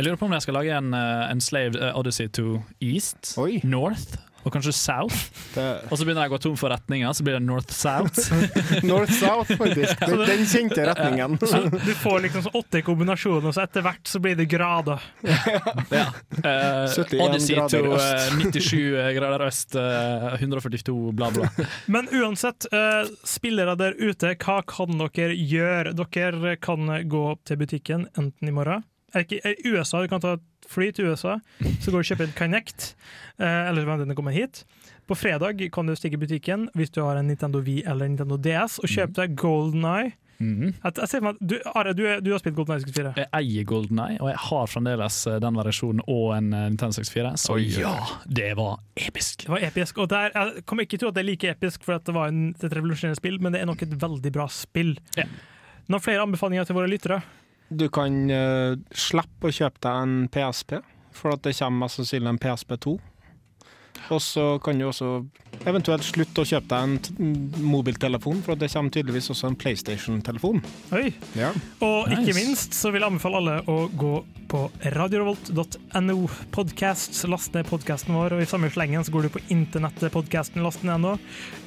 [0.00, 3.34] Jeg lurer på om jeg skal lage en uh, Enslaved eh, Odyssey to East,
[3.68, 5.16] North og kanskje South.
[5.90, 8.30] Og så begynner jeg å gå tom for retninger, så blir det North-South.
[8.88, 10.00] North-South, faktisk.
[10.08, 11.36] Den, den kjente retningen.
[11.44, 15.04] Så du får liksom så åtte kombinasjoner, og så etter hvert så blir det grader.
[15.92, 16.06] ja.
[16.40, 16.96] uh,
[17.26, 18.80] Odyssey grader to eh, 97
[19.18, 21.50] grader øst, uh, 142 bla, bla.
[21.92, 25.92] Men uansett, eh, spillere der ute, hva kan dere gjøre?
[26.00, 30.36] Dere kan gå til butikken enten i morgen er ikke, er USA, Du kan ta
[30.38, 31.38] et fly til USA,
[31.80, 32.94] så går du og kjøper en Kinect,
[33.40, 34.64] eh, eller vent den kommer hit.
[35.08, 38.36] På fredag kan du stikke i butikken hvis du har en Nintendo Wii eller Nintendo
[38.38, 40.12] DS, og kjøpe deg Golden Eye.
[40.40, 40.70] Mhm.
[40.72, 43.10] Jeg, jeg meg du, Are, du, du har spilt Golden Eye 64.
[43.18, 46.96] Jeg eier Golden Eye, og jeg har fremdeles eh, den variasjonen og en eh, Nintendo
[46.96, 47.66] 64, så Oi.
[47.74, 47.92] ja,
[48.24, 49.44] det var episk.
[49.44, 51.98] Det var episk, og der, Jeg kommer ikke til at det er like episk for
[51.98, 54.94] at det var en, et revolusjonerende spill, men det er nok et veldig bra spill.
[55.90, 57.20] Noen flere anbefalinger til våre lyttere?
[57.70, 60.80] Du kan uh, slippe å kjøpe deg en PSP,
[61.14, 62.96] for at det kommer mest sannsynlig en PSP 2.
[64.08, 65.12] Og så kan du også
[65.68, 70.62] eventuelt slutte å kjøpe deg en t mobiltelefon, for det kommer tydeligvis også en PlayStation-telefon.
[70.96, 71.10] Oi.
[71.38, 71.52] Ja.
[71.84, 74.14] Og ikke minst så vil jeg anbefale alle å gå
[74.50, 74.64] på
[74.96, 76.16] radiorevolt.no
[76.50, 80.64] podcast, last ned podkasten vår, og i samme slengen så går du på internettet podkasten
[80.64, 81.14] last ned nå.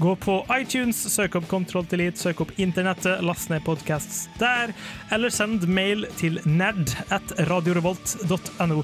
[0.03, 4.73] Gå på iTunes, søk opp Kontroll Delete, søk opp internettet, last ned podcasts der,
[5.15, 8.83] eller send mail til nerd at radiorevolt.no.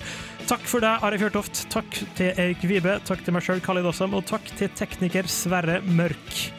[0.49, 1.59] Takk for deg, Are Fjørtoft.
[1.69, 2.95] Takk til Erik Vibe.
[3.05, 6.58] Takk til meg sjøl, Khalid Assam, og takk til tekniker Sverre Mørk.